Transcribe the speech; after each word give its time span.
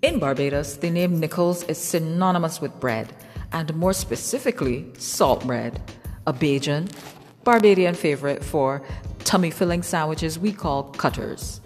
In 0.00 0.20
Barbados, 0.20 0.76
the 0.76 0.90
name 0.90 1.18
Nichols 1.18 1.64
is 1.64 1.76
synonymous 1.76 2.60
with 2.60 2.78
bread, 2.78 3.12
and 3.50 3.74
more 3.74 3.92
specifically, 3.92 4.86
salt 4.96 5.44
bread, 5.44 5.82
a 6.24 6.32
Bajan, 6.32 6.88
Barbadian 7.42 7.96
favorite 7.96 8.44
for 8.44 8.80
tummy 9.24 9.50
filling 9.50 9.82
sandwiches 9.82 10.38
we 10.38 10.52
call 10.52 10.84
cutters. 10.84 11.60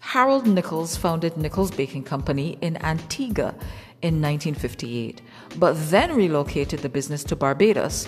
Harold 0.00 0.46
Nichols 0.46 0.96
founded 0.96 1.36
Nichols 1.36 1.70
Baking 1.70 2.04
Company 2.04 2.56
in 2.62 2.82
Antigua 2.82 3.54
in 4.00 4.22
1958, 4.22 5.20
but 5.58 5.74
then 5.90 6.16
relocated 6.16 6.80
the 6.80 6.88
business 6.88 7.22
to 7.24 7.36
Barbados, 7.36 8.06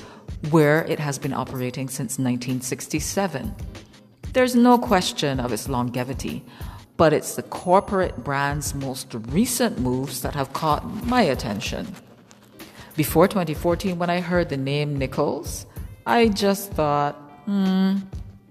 where 0.48 0.86
it 0.86 0.98
has 0.98 1.18
been 1.18 1.34
operating 1.34 1.90
since 1.90 2.12
1967. 2.18 3.54
There's 4.32 4.56
no 4.56 4.78
question 4.78 5.40
of 5.40 5.52
its 5.52 5.68
longevity, 5.68 6.42
but 6.96 7.12
it's 7.12 7.34
the 7.34 7.42
corporate 7.42 8.24
brand's 8.24 8.74
most 8.74 9.14
recent 9.28 9.78
moves 9.78 10.22
that 10.22 10.34
have 10.34 10.52
caught 10.52 10.84
my 11.04 11.22
attention. 11.22 11.94
Before 12.96 13.28
2014, 13.28 13.98
when 13.98 14.08
I 14.08 14.20
heard 14.20 14.48
the 14.48 14.56
name 14.56 14.96
Nichols, 14.96 15.66
I 16.06 16.28
just 16.28 16.72
thought, 16.72 17.14
hmm, 17.44 17.96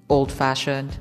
old 0.09 0.31
fashioned. 0.31 0.99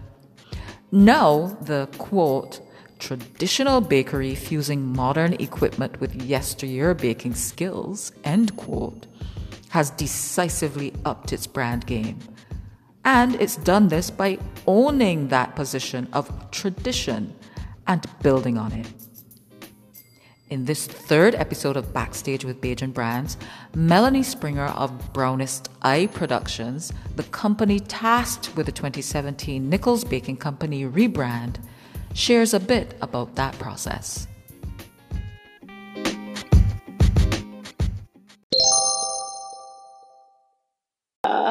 Now, 0.91 1.59
the 1.61 1.89
quote, 1.99 2.61
traditional 2.99 3.81
bakery 3.81 4.35
fusing 4.35 4.87
modern 4.87 5.35
equipment 5.35 6.01
with 6.01 6.15
yesteryear 6.15 6.95
baking 6.95 7.35
skills, 7.35 8.13
end 8.25 8.57
quote, 8.57 9.07
has 9.71 9.91
decisively 9.91 10.95
upped 11.05 11.33
its 11.33 11.47
brand 11.47 11.85
game. 11.87 12.19
And 13.05 13.35
it's 13.37 13.57
done 13.57 13.89
this 13.89 14.11
by 14.11 14.39
owning 14.67 15.29
that 15.29 15.55
position 15.55 16.09
of 16.13 16.51
tradition 16.51 17.35
and 17.87 18.05
building 18.23 18.57
on 18.57 18.73
it. 18.73 18.87
In 20.51 20.65
this 20.67 20.87
third 20.87 21.35
episode 21.35 21.77
of 21.77 21.93
Backstage 21.93 22.45
with 22.45 22.61
Bajan 22.61 22.93
Brands, 22.93 23.37
Melanie 23.75 24.23
Springer 24.23 24.67
of 24.67 25.13
Brownest 25.13 25.71
Eye 25.83 26.07
Productions, 26.13 26.93
the 27.17 27.23
company 27.25 27.81
tasked 27.81 28.55
with 28.57 28.67
the 28.67 28.73
2017 28.73 29.69
Nichols 29.69 30.05
Baking 30.05 30.37
Company 30.37 30.85
rebrand, 30.85 31.57
shares 32.15 32.55
a 32.55 32.61
bit 32.61 32.95
about 33.01 33.35
that 33.35 33.59
process. 33.59 34.29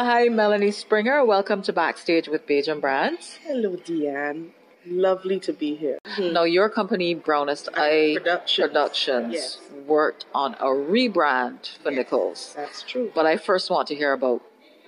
Hi, 0.04 0.28
Melanie 0.28 0.72
Springer. 0.72 1.23
Welcome 1.26 1.62
to 1.64 1.73
Backstage 1.73 2.28
with 2.28 2.46
Bajan 2.46 2.82
Brands. 2.82 3.40
Hello, 3.44 3.78
Deanne. 3.78 4.50
Lovely 4.86 5.40
to 5.40 5.54
be 5.54 5.76
here. 5.76 5.98
Mm-hmm. 6.06 6.34
Now, 6.34 6.44
your 6.44 6.70
company, 6.70 7.14
Brownest 7.14 7.70
Eye 7.73 8.16
Productions, 8.18 8.68
Productions 8.68 9.34
yes. 9.34 9.59
worked 9.88 10.26
on 10.36 10.56
a 10.56 10.66
rebrand 10.66 11.78
for 11.78 11.92
Yes, 11.92 11.98
Nichols. 11.98 12.54
That's 12.56 12.84
true. 12.84 13.12
But 13.16 13.26
I 13.26 13.38
first 13.38 13.70
want 13.70 13.88
to 13.88 13.96
hear 13.96 14.12
about 14.12 14.42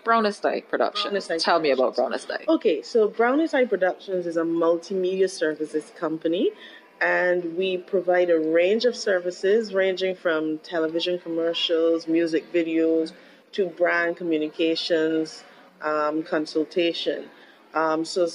Brownest 0.03 0.45
Eye 0.45 0.61
Productions. 0.61 1.05
Brownest 1.05 1.31
Eye 1.31 1.37
Tell 1.37 1.59
me 1.61 1.71
about 1.71 1.95
Productions. 1.95 2.25
Brownest 2.25 2.49
Eye. 2.49 2.53
Okay, 2.53 2.81
so 2.81 3.07
Brownest 3.07 3.53
Eye 3.53 3.65
Productions 3.65 4.25
is 4.25 4.35
a 4.35 4.43
multimedia 4.43 5.29
services 5.29 5.93
company, 5.95 6.51
and 6.99 7.55
we 7.55 7.77
provide 7.77 8.29
a 8.29 8.37
range 8.37 8.83
of 8.83 8.97
services 8.97 9.73
ranging 9.73 10.13
from 10.13 10.57
television 10.57 11.19
commercials, 11.19 12.05
music 12.05 12.51
videos, 12.51 13.13
to 13.55 13.67
brand 13.67 14.17
communications, 14.17 15.43
um, 15.81 16.23
consultation. 16.23 17.29
Um, 17.73 18.05
so 18.05 18.27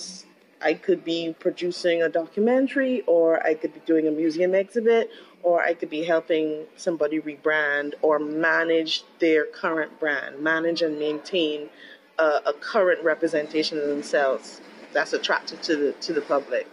I 0.62 0.74
could 0.74 1.04
be 1.04 1.34
producing 1.38 2.02
a 2.02 2.08
documentary, 2.08 3.02
or 3.06 3.44
I 3.46 3.54
could 3.54 3.72
be 3.72 3.80
doing 3.80 4.08
a 4.08 4.10
museum 4.10 4.54
exhibit, 4.54 5.10
or 5.42 5.62
I 5.62 5.74
could 5.74 5.90
be 5.90 6.04
helping 6.04 6.66
somebody 6.76 7.20
rebrand 7.20 7.94
or 8.02 8.18
manage 8.18 9.04
their 9.18 9.46
current 9.46 9.98
brand, 9.98 10.40
manage 10.40 10.82
and 10.82 10.98
maintain 10.98 11.70
a, 12.18 12.40
a 12.46 12.52
current 12.60 13.02
representation 13.02 13.78
of 13.78 13.88
themselves 13.88 14.60
that's 14.92 15.12
attractive 15.12 15.60
to 15.62 15.76
the 15.76 15.92
to 15.92 16.12
the 16.12 16.20
public. 16.20 16.66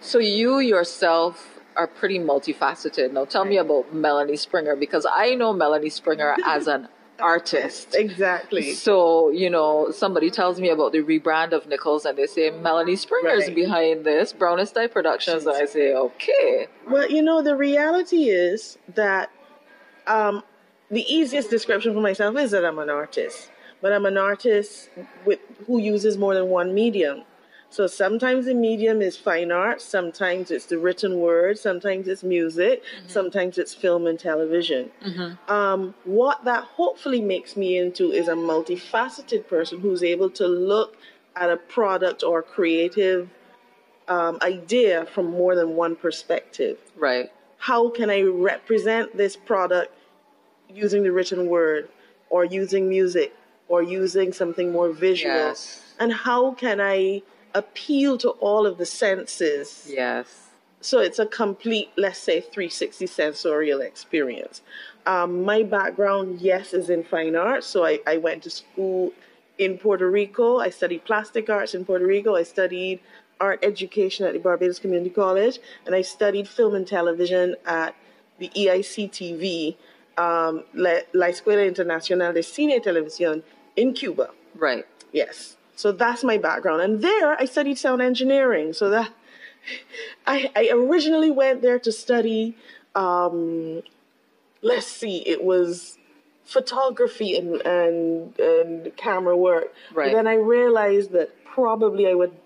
So 0.00 0.18
you 0.18 0.60
yourself 0.60 1.60
are 1.76 1.86
pretty 1.86 2.18
multifaceted. 2.18 3.12
Now 3.12 3.24
tell 3.24 3.44
me 3.44 3.56
about 3.56 3.92
Melanie 3.94 4.36
Springer 4.36 4.76
because 4.76 5.06
I 5.10 5.34
know 5.34 5.52
Melanie 5.52 5.90
Springer 5.90 6.36
as 6.44 6.66
an 6.66 6.88
artist. 7.20 7.94
Exactly. 7.94 8.72
So, 8.74 9.30
you 9.30 9.50
know, 9.50 9.90
somebody 9.90 10.30
tells 10.30 10.60
me 10.60 10.68
about 10.70 10.92
the 10.92 10.98
rebrand 11.00 11.52
of 11.52 11.66
Nichols 11.66 12.04
and 12.04 12.16
they 12.18 12.26
say 12.26 12.50
Melanie 12.50 12.96
Springer's 12.96 13.46
Right. 13.46 13.54
behind 13.54 14.04
this, 14.04 14.32
Brownest 14.32 14.76
Eye 14.76 14.86
Productions, 14.86 15.46
and 15.46 15.56
I 15.56 15.66
say, 15.66 15.94
okay. 15.94 16.66
Well, 16.88 17.10
you 17.10 17.22
know, 17.22 17.42
the 17.42 17.56
reality 17.56 18.24
is 18.28 18.78
that 18.94 19.30
um, 20.06 20.42
the 20.90 21.02
easiest 21.02 21.50
description 21.50 21.94
for 21.94 22.00
myself 22.00 22.36
is 22.36 22.50
that 22.50 22.64
I'm 22.64 22.78
an 22.78 22.90
artist, 22.90 23.50
but 23.80 23.92
I'm 23.92 24.06
an 24.06 24.16
artist 24.18 24.90
with 25.24 25.38
who 25.66 25.78
uses 25.78 26.18
more 26.18 26.34
than 26.34 26.46
one 26.48 26.74
medium. 26.74 27.22
So 27.70 27.86
sometimes 27.86 28.46
the 28.46 28.54
medium 28.54 29.00
is 29.00 29.16
fine 29.16 29.52
art, 29.52 29.80
sometimes 29.80 30.50
it's 30.50 30.66
the 30.66 30.76
written 30.78 31.20
word, 31.20 31.56
sometimes 31.56 32.08
it's 32.08 32.24
music, 32.24 32.82
sometimes 33.06 33.58
it's 33.58 33.72
film 33.74 34.08
and 34.08 34.18
television. 34.18 34.90
Um, 35.48 35.94
what 36.04 36.44
that 36.44 36.64
hopefully 36.64 37.20
makes 37.20 37.56
me 37.56 37.78
into 37.78 38.10
is 38.10 38.26
a 38.26 38.34
multifaceted 38.34 39.46
person 39.46 39.78
who's 39.80 40.02
able 40.02 40.30
to 40.30 40.46
look 40.48 40.96
at 41.36 41.48
a 41.48 41.56
product 41.56 42.24
or 42.24 42.42
creative 42.42 43.30
um, 44.08 44.38
idea 44.42 45.06
from 45.06 45.26
more 45.26 45.54
than 45.54 45.76
one 45.76 45.94
perspective 45.94 46.76
Right. 46.96 47.30
how 47.58 47.88
can 47.90 48.10
I 48.10 48.22
represent 48.22 49.16
this 49.16 49.36
product 49.36 49.94
using 50.68 51.04
the 51.04 51.12
written 51.12 51.46
word 51.46 51.88
or 52.30 52.44
using 52.44 52.88
music 52.88 53.32
or 53.68 53.82
using 53.82 54.32
something 54.32 54.72
more 54.72 54.90
visual? 54.90 55.34
Yes. 55.34 55.94
And 56.00 56.12
how 56.12 56.52
can 56.54 56.80
I 56.80 57.22
appeal 57.54 58.18
to 58.18 58.30
all 58.30 58.66
of 58.66 58.78
the 58.78 58.86
senses? 58.86 59.86
Yes. 59.88 60.48
So 60.80 60.98
it's 60.98 61.18
a 61.18 61.26
complete, 61.26 61.90
let's 61.96 62.18
say, 62.18 62.40
360 62.40 63.06
sensorial 63.06 63.80
experience. 63.80 64.62
Um, 65.06 65.44
my 65.44 65.62
background, 65.62 66.40
yes, 66.40 66.72
is 66.72 66.88
in 66.88 67.04
fine 67.04 67.36
arts. 67.36 67.66
So 67.66 67.84
I, 67.84 68.00
I 68.06 68.16
went 68.16 68.42
to 68.44 68.50
school 68.50 69.12
in 69.58 69.76
Puerto 69.76 70.10
Rico. 70.10 70.58
I 70.58 70.70
studied 70.70 71.04
plastic 71.04 71.50
arts 71.50 71.74
in 71.74 71.84
Puerto 71.84 72.06
Rico. 72.06 72.34
I 72.34 72.44
studied 72.44 73.00
art 73.40 73.58
education 73.62 74.26
at 74.26 74.32
the 74.32 74.38
Barbados 74.38 74.78
Community 74.78 75.10
College. 75.10 75.58
And 75.84 75.94
I 75.94 76.02
studied 76.02 76.48
film 76.48 76.74
and 76.74 76.86
television 76.86 77.56
at 77.66 77.94
the 78.38 78.50
E 78.54 78.68
EIC 78.68 79.10
TV, 79.10 79.76
um, 80.16 80.64
La, 80.74 81.00
La 81.12 81.26
Escuela 81.26 81.66
Internacional 81.66 82.32
de 82.32 82.42
Cine 82.42 82.76
y 82.76 82.80
Televisión 82.80 83.42
in 83.76 83.92
Cuba. 83.92 84.30
Right. 84.54 84.86
Yes. 85.12 85.56
So 85.80 85.92
that's 85.92 86.22
my 86.22 86.36
background. 86.36 86.82
And 86.82 87.00
there 87.00 87.40
I 87.40 87.46
studied 87.46 87.78
sound 87.78 88.02
engineering. 88.02 88.74
So 88.74 88.90
that 88.90 89.10
I, 90.26 90.50
I 90.54 90.68
originally 90.72 91.30
went 91.30 91.62
there 91.62 91.78
to 91.78 91.90
study, 91.90 92.54
um, 92.94 93.82
let's 94.60 94.86
see, 94.86 95.26
it 95.26 95.42
was 95.42 95.96
photography 96.44 97.34
and, 97.34 97.62
and, 97.62 98.38
and 98.38 98.96
camera 98.98 99.34
work. 99.34 99.72
Right. 99.94 100.12
But 100.12 100.16
then 100.16 100.26
I 100.26 100.34
realized 100.34 101.12
that 101.12 101.30
probably 101.46 102.06
I 102.06 102.14
would 102.14 102.36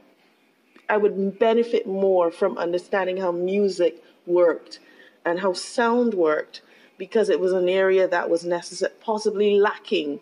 I 0.89 0.97
would 0.99 1.39
benefit 1.39 1.87
more 1.87 2.31
from 2.31 2.57
understanding 2.57 3.17
how 3.17 3.33
music 3.33 4.05
worked 4.27 4.79
and 5.25 5.41
how 5.41 5.55
sound 5.55 6.15
worked 6.15 6.63
because 6.99 7.31
it 7.31 7.41
was 7.41 7.53
an 7.53 7.69
area 7.69 8.07
that 8.07 8.31
was 8.31 8.45
necessary, 8.45 8.93
possibly 9.01 9.59
lacking 9.59 10.21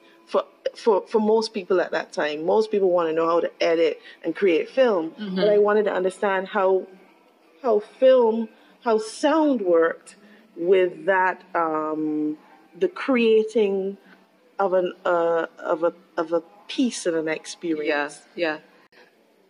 for, 0.74 1.06
for, 1.06 1.20
most 1.20 1.52
people 1.52 1.80
at 1.80 1.90
that 1.92 2.12
time. 2.12 2.46
Most 2.46 2.70
people 2.70 2.90
want 2.90 3.08
to 3.08 3.12
know 3.14 3.26
how 3.26 3.40
to 3.40 3.50
edit 3.62 4.00
and 4.24 4.34
create 4.34 4.68
film, 4.68 5.14
but 5.36 5.48
I 5.48 5.58
wanted 5.58 5.84
to 5.84 5.92
understand 5.92 6.48
how 6.48 6.86
how 7.62 7.78
film, 7.78 8.48
how 8.82 8.98
sound 8.98 9.60
worked 9.60 10.16
with 10.56 11.06
that, 11.06 11.42
um, 11.54 12.36
the 12.78 12.88
creating 12.88 13.96
of 14.58 14.72
an 14.74 14.92
uh, 15.04 15.46
of 15.58 15.84
a 15.84 15.92
of 16.16 16.32
a 16.32 16.42
piece 16.68 17.06
and 17.06 17.16
an 17.16 17.28
experience. 17.28 18.22
Yeah. 18.34 18.52
Yeah. 18.54 18.58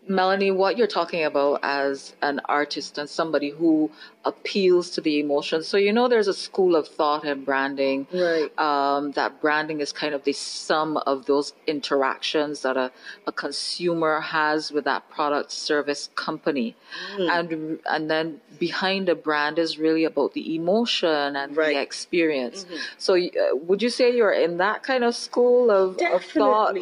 Melanie, 0.08 0.50
what 0.50 0.76
you're 0.76 0.88
talking 0.88 1.24
about 1.24 1.60
as 1.62 2.14
an 2.22 2.40
artist 2.46 2.98
and 2.98 3.08
somebody 3.08 3.50
who 3.50 3.88
appeals 4.24 4.90
to 4.90 5.00
the 5.00 5.20
emotions. 5.20 5.68
So, 5.68 5.76
you 5.76 5.92
know, 5.92 6.08
there's 6.08 6.26
a 6.26 6.34
school 6.34 6.74
of 6.74 6.88
thought 6.88 7.24
in 7.24 7.44
branding. 7.44 8.08
Right. 8.12 8.50
Um, 8.58 9.12
that 9.12 9.40
branding 9.40 9.80
is 9.80 9.92
kind 9.92 10.12
of 10.12 10.24
the 10.24 10.32
sum 10.32 10.96
of 10.96 11.26
those 11.26 11.52
interactions 11.68 12.62
that 12.62 12.76
a, 12.76 12.90
a 13.28 13.32
consumer 13.32 14.20
has 14.20 14.72
with 14.72 14.84
that 14.84 15.08
product, 15.08 15.52
service, 15.52 16.10
company. 16.16 16.74
And, 17.18 17.78
and 17.88 18.10
then 18.10 18.40
behind 18.58 19.08
a 19.08 19.14
brand 19.14 19.58
is 19.58 19.78
really 19.78 20.04
about 20.04 20.34
the 20.34 20.54
emotion 20.56 21.36
and 21.36 21.56
Right. 21.56 21.74
the 21.74 21.80
experience. 21.80 22.66
So, 22.98 23.14
uh, 23.14 23.28
would 23.54 23.82
you 23.82 23.90
say 23.90 24.14
you're 24.16 24.32
in 24.32 24.56
that 24.56 24.82
kind 24.82 25.04
of 25.04 25.14
school 25.14 25.70
of, 25.70 25.98
of 26.00 26.24
thought? 26.24 26.76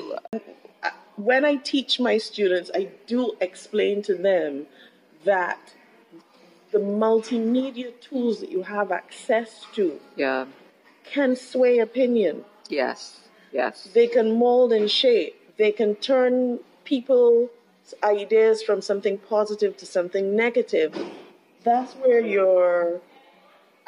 When 1.25 1.44
I 1.44 1.56
teach 1.56 2.00
my 2.00 2.17
students, 2.17 2.70
I 2.75 2.88
do 3.06 3.34
explain 3.40 4.02
to 4.02 4.14
them 4.14 4.67
that 5.25 5.75
the 6.72 6.78
multimedia 6.78 7.93
tools 8.00 8.40
that 8.40 8.50
you 8.50 8.62
have 8.62 8.90
access 8.90 9.67
to 9.75 10.00
Yeah. 10.17 10.46
can 11.05 11.37
sway 11.37 11.78
opinion. 11.78 12.44
Yes. 12.69 13.20
Yes. 13.52 13.88
They 13.93 14.06
can 14.06 14.38
mold 14.38 14.72
and 14.72 14.90
shape. 14.90 15.34
They 15.58 15.72
can 15.72 15.96
turn 15.96 16.61
people's 16.84 17.50
ideas 18.02 18.62
from 18.62 18.81
something 18.81 19.19
positive 19.19 19.76
to 19.78 19.87
something 19.87 20.34
negative. 20.34 20.94
That's 21.64 21.93
where 21.94 22.20
your 22.20 23.00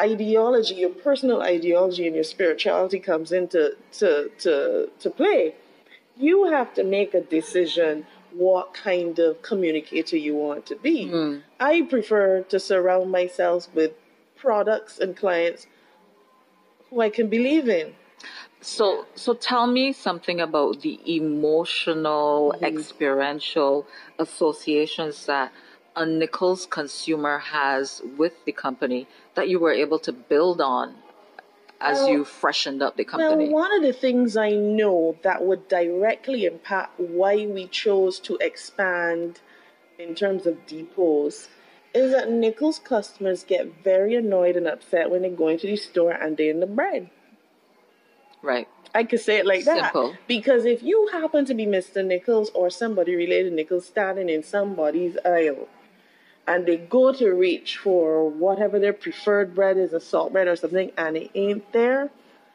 ideology, 0.00 0.74
your 0.74 0.90
personal 0.90 1.40
ideology 1.42 2.06
and 2.06 2.14
your 2.14 2.24
spirituality 2.24 2.98
comes 2.98 3.32
into 3.32 3.76
to, 4.00 4.30
to, 4.40 4.90
to 4.98 5.10
play. 5.10 5.54
You 6.22 6.44
have 6.44 6.72
to 6.74 6.84
make 6.84 7.14
a 7.14 7.20
decision 7.20 8.06
what 8.32 8.74
kind 8.74 9.18
of 9.18 9.42
communicator 9.42 10.16
you 10.16 10.34
want 10.36 10.66
to 10.66 10.76
be. 10.76 11.08
Hmm. 11.08 11.38
I 11.60 11.82
prefer 11.82 12.42
to 12.42 12.60
surround 12.60 13.10
myself 13.10 13.68
with 13.74 13.92
products 14.36 14.98
and 14.98 15.16
clients 15.16 15.66
who 16.88 17.00
I 17.00 17.10
can 17.10 17.28
believe 17.28 17.68
in. 17.68 17.94
So, 18.60 19.06
so 19.16 19.34
tell 19.34 19.66
me 19.66 19.92
something 19.92 20.40
about 20.40 20.82
the 20.82 21.00
emotional, 21.04 22.54
mm-hmm. 22.54 22.64
experiential 22.64 23.86
associations 24.18 25.26
that 25.26 25.52
a 25.96 26.06
Nichols 26.06 26.66
consumer 26.66 27.38
has 27.38 28.00
with 28.16 28.44
the 28.44 28.52
company 28.52 29.08
that 29.34 29.48
you 29.48 29.58
were 29.58 29.72
able 29.72 29.98
to 29.98 30.12
build 30.12 30.60
on 30.60 30.94
as 31.82 31.98
Well- 31.98 32.08
you 32.10 32.24
freshened 32.24 32.82
up 32.82 32.96
the 32.96 33.04
company. 33.04 33.46
Well, 33.46 33.62
one 33.62 33.74
of 33.74 33.82
the 33.82 33.92
things 33.92 34.36
I 34.36 34.50
know 34.50 35.16
that 35.22 35.44
would 35.44 35.68
directly 35.68 36.44
impact 36.44 36.98
why 36.98 37.46
we 37.46 37.66
chose 37.66 38.18
to 38.20 38.36
expand 38.40 39.40
in 39.98 40.14
terms 40.14 40.46
of 40.46 40.64
depots 40.66 41.48
is 41.94 42.12
that 42.12 42.30
Nichols 42.30 42.78
customers 42.78 43.44
get 43.44 43.66
very 43.84 44.14
annoyed 44.14 44.56
and 44.56 44.66
upset 44.66 45.10
when 45.10 45.22
they 45.22 45.28
go 45.28 45.48
into 45.48 45.66
the 45.66 45.76
store 45.76 46.12
and 46.12 46.36
they're 46.36 46.50
in 46.50 46.60
the 46.60 46.66
bread. 46.66 47.10
right. 48.42 48.68
I 48.94 49.04
could 49.04 49.20
say 49.20 49.38
it 49.38 49.46
like 49.46 49.64
that. 49.64 49.84
Simple. 49.84 50.14
Because 50.26 50.66
if 50.66 50.82
you 50.82 51.08
happen 51.12 51.46
to 51.46 51.54
be 51.54 51.64
Mr. 51.64 52.04
Nichols 52.04 52.50
or 52.50 52.68
somebody 52.68 53.14
related 53.16 53.48
to 53.50 53.54
Nichols 53.56 53.86
standing 53.86 54.28
in 54.28 54.42
somebody's 54.42 55.16
aisle 55.24 55.66
and 56.46 56.66
they 56.66 56.76
go 56.76 57.12
to 57.12 57.30
reach 57.30 57.78
for 57.78 58.28
whatever 58.28 58.78
their 58.78 58.92
preferred 58.92 59.54
bread 59.54 59.76
is, 59.76 59.92
a 59.92 60.00
salt 60.00 60.32
bread 60.32 60.48
or 60.48 60.56
something, 60.56 60.90
and 60.96 61.16
it 61.16 61.30
ain't 61.34 61.72
there, 61.72 62.10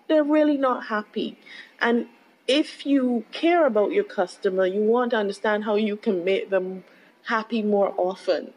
they're 0.08 0.24
really 0.24 0.58
not 0.58 0.88
happy. 0.88 1.38
And 1.80 2.08
if 2.48 2.86
you 2.86 3.26
care 3.32 3.66
about 3.66 3.92
your 3.92 4.04
customer, 4.04 4.66
you 4.66 4.82
want 4.82 5.12
to 5.12 5.18
understand 5.18 5.64
how 5.66 5.76
you 5.76 5.98
can 5.98 6.24
make 6.24 6.50
them 6.50 6.84
happy 7.24 7.62
more 7.62 7.94
often. 7.98 8.54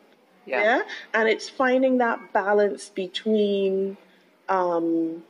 Yeah. 0.46 0.62
Yeah. 0.62 0.82
And 1.14 1.28
it's 1.28 1.48
finding 1.48 1.98
that 1.98 2.32
balance 2.32 2.88
between 2.88 3.96
um, 4.48 5.22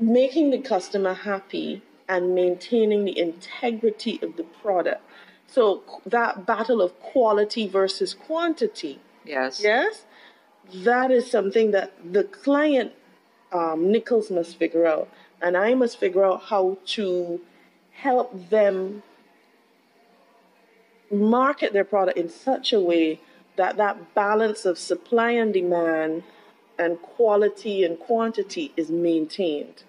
making 0.00 0.50
the 0.50 0.58
customer 0.58 1.14
happy 1.14 1.82
and 2.08 2.34
maintaining 2.34 3.04
the 3.04 3.18
integrity 3.18 4.18
of 4.22 4.36
the 4.36 4.44
product. 4.44 5.02
So 5.46 5.82
that 6.04 6.46
battle 6.46 6.82
of 6.82 6.98
quality 7.00 7.66
versus 7.66 8.14
quantity. 8.14 9.00
Yes. 9.24 9.60
Yes. 9.62 10.04
That 10.74 11.10
is 11.10 11.30
something 11.30 11.70
that 11.70 11.92
the 12.12 12.24
client, 12.24 12.92
um, 13.52 13.90
Nichols, 13.90 14.30
must 14.30 14.56
figure 14.58 14.86
out. 14.86 15.08
And 15.40 15.56
I 15.56 15.74
must 15.74 15.98
figure 15.98 16.24
out 16.24 16.44
how 16.44 16.78
to 16.86 17.40
help 17.92 18.50
them 18.50 19.02
market 21.10 21.72
their 21.72 21.84
product 21.84 22.18
in 22.18 22.28
such 22.28 22.72
a 22.72 22.80
way 22.80 23.20
that 23.56 23.76
that 23.76 24.14
balance 24.14 24.64
of 24.64 24.78
supply 24.78 25.30
and 25.30 25.52
demand 25.52 26.22
and 26.78 27.00
quality 27.02 27.84
and 27.84 27.98
quantity 27.98 28.72
is 28.76 28.90
maintained. 28.90 29.82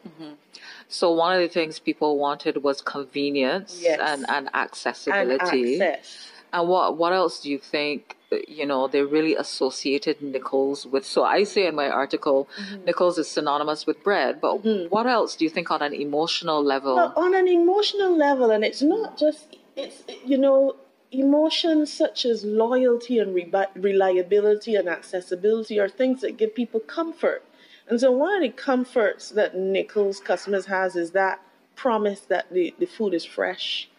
So 0.89 1.11
one 1.11 1.35
of 1.35 1.41
the 1.41 1.49
things 1.49 1.79
people 1.79 2.17
wanted 2.17 2.63
was 2.63 2.81
convenience 2.81 3.79
Yes. 3.81 3.99
and, 4.01 4.21
and 4.29 4.47
And 4.47 4.55
accessibility. 4.55 5.81
access. 5.81 6.29
And 6.53 6.69
what 6.69 6.97
what 6.97 7.11
else 7.13 7.41
do 7.41 7.49
you 7.49 7.59
think? 7.59 8.15
You 8.47 8.65
know, 8.65 8.87
they 8.87 9.01
really 9.03 9.35
associated 9.35 10.21
Nichols 10.21 10.85
with. 10.85 11.05
So 11.05 11.23
I 11.23 11.43
say 11.43 11.67
in 11.67 11.75
my 11.75 11.89
article, 11.89 12.47
Mm-hmm. 12.57 12.85
Nichols 12.85 13.17
is 13.17 13.27
synonymous 13.27 13.85
with 13.85 14.01
bread. 14.03 14.39
But 14.41 14.55
what 14.89 15.07
else 15.07 15.35
do 15.35 15.43
you 15.43 15.49
think 15.49 15.71
on 15.71 15.81
an 15.81 15.93
emotional 15.93 16.63
level? 16.63 16.95
But 16.95 17.17
on 17.17 17.35
an 17.35 17.47
emotional 17.49 18.15
level, 18.17 18.49
and 18.51 18.63
it's 18.63 18.81
not 18.81 19.17
just, 19.17 19.57
it's, 19.75 20.03
you 20.25 20.37
know, 20.37 20.75
emotions 21.11 21.91
such 21.91 22.25
as 22.25 22.43
loyalty 22.43 23.19
and 23.19 23.33
re- 23.33 23.51
reliability 23.75 24.75
and 24.75 24.89
accessibility 24.89 25.79
are 25.79 25.89
things 25.89 26.21
that 26.21 26.37
give 26.37 26.53
people 26.53 26.79
comfort. 26.79 27.43
And 27.87 27.99
so 27.99 28.11
one 28.11 28.35
of 28.35 28.41
the 28.41 28.49
comforts 28.49 29.29
that 29.29 29.55
Nichols 29.55 30.19
customers 30.19 30.65
has 30.65 30.95
is 30.95 31.11
that 31.11 31.41
promise 31.75 32.21
that 32.21 32.51
the, 32.51 32.73
the 32.79 32.85
food 32.85 33.13
is 33.13 33.23
fresh. 33.23 33.89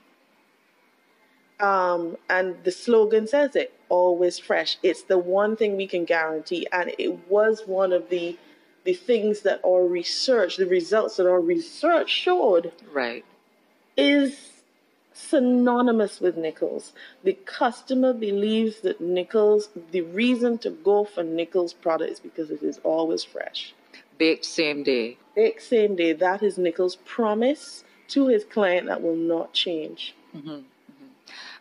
Um, 1.60 2.16
and 2.28 2.62
the 2.64 2.70
slogan 2.70 3.26
says 3.26 3.56
it, 3.56 3.72
always 3.88 4.38
fresh. 4.38 4.76
It's 4.82 5.02
the 5.02 5.18
one 5.18 5.56
thing 5.56 5.76
we 5.76 5.86
can 5.86 6.04
guarantee. 6.04 6.66
And 6.72 6.92
it 6.98 7.28
was 7.28 7.62
one 7.66 7.92
of 7.92 8.10
the 8.10 8.38
the 8.84 8.94
things 8.94 9.40
that 9.40 9.60
our 9.66 9.84
research, 9.84 10.56
the 10.56 10.64
results 10.64 11.16
that 11.16 11.28
our 11.28 11.40
research 11.40 12.08
showed 12.08 12.72
right. 12.90 13.22
is 13.98 14.57
synonymous 15.18 16.20
with 16.20 16.36
Nichols. 16.36 16.92
The 17.24 17.34
customer 17.44 18.12
believes 18.12 18.80
that 18.80 19.00
Nichols, 19.00 19.70
the 19.90 20.02
reason 20.02 20.58
to 20.58 20.70
go 20.70 21.04
for 21.04 21.22
Nichols 21.22 21.72
product 21.72 22.12
is 22.12 22.20
because 22.20 22.50
it 22.50 22.62
is 22.62 22.80
always 22.84 23.24
fresh. 23.24 23.74
Baked 24.16 24.44
same 24.44 24.82
day. 24.82 25.18
Baked 25.34 25.62
same 25.62 25.96
day, 25.96 26.12
that 26.12 26.42
is 26.42 26.58
Nichols' 26.58 26.96
promise 27.04 27.84
to 28.08 28.28
his 28.28 28.44
client 28.44 28.86
that 28.86 29.02
will 29.02 29.16
not 29.16 29.52
change. 29.52 30.14
Mm-hmm. 30.34 30.60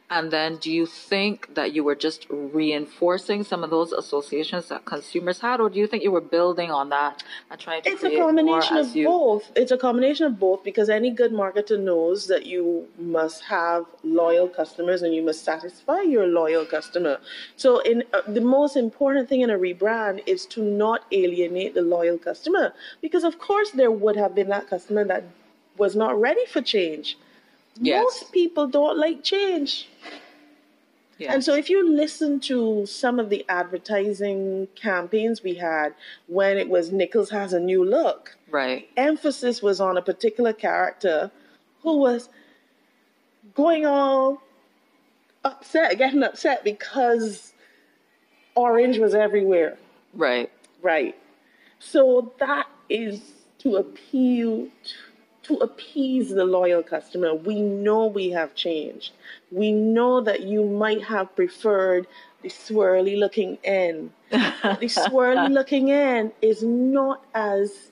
And 0.10 0.32
then 0.32 0.56
do 0.58 0.72
you 0.72 0.86
think 0.86 1.54
that 1.56 1.74
you 1.74 1.84
were 1.84 1.96
just 1.96 2.28
reinforcing 2.30 3.44
some 3.44 3.62
of 3.62 3.70
those 3.70 3.92
associations 3.92 4.70
that 4.70 4.86
consumers 4.86 5.42
had, 5.42 5.60
or 5.60 5.70
do 5.70 5.80
you 5.80 5.88
think 5.88 6.02
you 6.02 6.12
were 6.12 6.22
building 6.22 6.72
on 6.72 6.90
that 6.90 7.24
and 7.52 7.60
trying 7.60 7.82
to 7.82 7.90
It's 7.90 8.04
a 8.04 8.16
combination 8.18 8.78
of 8.78 8.96
you? 8.96 9.06
both. 9.06 9.52
It's 9.56 9.72
a 9.72 9.78
combination 9.78 10.26
of 10.26 10.40
both 10.40 10.64
because 10.64 10.90
any 10.90 11.12
good 11.12 11.34
marketer 11.34 11.78
knows 11.78 12.28
that 12.28 12.46
you 12.46 12.88
must 12.98 13.44
have 13.44 13.86
loyal 14.02 14.48
customers 14.48 15.02
and 15.02 15.14
you 15.14 15.22
must 15.22 15.44
satisfy 15.44 16.02
your 16.02 16.26
loyal 16.26 16.66
customer. 16.66 17.20
So, 17.58 17.80
in 17.80 18.06
uh, 18.14 18.22
the 18.30 18.42
most 18.42 18.78
important 18.78 19.28
thing 19.28 19.42
in 19.42 19.50
a 19.50 19.58
rebrand 19.58 20.24
is 20.26 20.46
to 20.48 20.64
not 20.64 21.04
alienate 21.12 21.74
the 21.74 21.82
loyal 21.82 22.18
customer 22.18 22.74
because, 23.02 23.26
of 23.26 23.40
course, 23.40 23.72
there 23.72 23.92
would 23.92 24.16
have 24.16 24.34
been 24.34 24.48
that 24.50 24.70
customer 24.70 25.04
that 25.04 25.26
was 25.78 25.98
not 25.98 26.20
ready 26.20 26.46
for 26.46 26.62
change. 26.62 27.18
Yes. 27.80 28.04
Most 28.04 28.32
people 28.32 28.68
don't 28.68 28.98
like 28.98 29.24
change. 29.24 29.90
Yes. 31.18 31.34
And 31.34 31.44
so, 31.44 31.56
if 31.56 31.70
you 31.70 31.90
listen 31.90 32.40
to 32.42 32.86
some 32.86 33.20
of 33.20 33.30
the 33.30 33.44
advertising 33.50 34.68
campaigns 34.76 35.42
we 35.42 35.56
had 35.56 35.96
when 36.28 36.58
it 36.58 36.70
was 36.70 36.92
Nichols 36.92 37.32
has 37.32 37.54
a 37.54 37.60
new 37.60 37.84
look, 37.84 38.38
right. 38.52 38.88
emphasis 38.98 39.64
was 39.64 39.82
on 39.82 39.98
a 39.98 40.02
particular 40.02 40.54
character 40.54 41.32
who 41.82 41.98
was 41.98 42.30
going 43.56 43.86
all 43.86 44.44
upset, 45.44 45.98
getting 45.98 46.22
upset 46.22 46.64
because 46.64 47.54
orange 48.56 49.00
was 49.00 49.16
everywhere. 49.16 49.78
Right. 50.14 50.52
Right. 50.82 51.16
So 51.80 52.34
that 52.40 52.68
is 52.90 53.22
to 53.60 53.78
appeal 53.78 54.68
to 55.48 55.56
appease 55.56 56.30
the 56.30 56.46
loyal 56.46 56.84
customer. 56.84 57.34
We 57.34 57.62
know 57.62 58.06
we 58.06 58.32
have 58.32 58.54
changed. 58.54 59.14
We 59.52 59.72
know 59.72 60.22
that 60.22 60.42
you 60.42 60.66
might 60.66 61.04
have 61.06 61.36
preferred 61.36 62.08
the 62.42 62.50
swirly 62.50 63.18
looking 63.18 63.58
N. 63.64 64.12
the 64.30 64.90
swirly 64.90 65.50
looking 65.52 65.90
N 65.92 66.34
is 66.42 66.64
not 66.64 67.26
as 67.34 67.92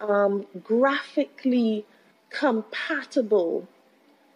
um, 0.00 0.46
graphically 0.62 1.86
compatible 2.28 3.66